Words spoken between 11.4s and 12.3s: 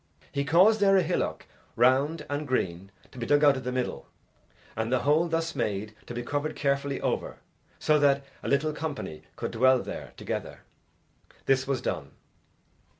This was done.